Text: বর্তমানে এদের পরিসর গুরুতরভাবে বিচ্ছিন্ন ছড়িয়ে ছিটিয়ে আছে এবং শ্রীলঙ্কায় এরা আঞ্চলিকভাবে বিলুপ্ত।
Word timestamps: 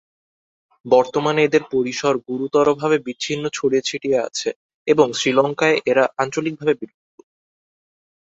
বর্তমানে 0.85 1.39
এদের 1.43 1.63
পরিসর 1.73 2.13
গুরুতরভাবে 2.27 2.97
বিচ্ছিন্ন 3.05 3.43
ছড়িয়ে 3.53 3.87
ছিটিয়ে 3.89 4.19
আছে 4.27 4.49
এবং 4.87 5.07
শ্রীলঙ্কায় 5.19 5.77
এরা 5.91 6.03
আঞ্চলিকভাবে 6.17 6.73
বিলুপ্ত। 6.81 7.17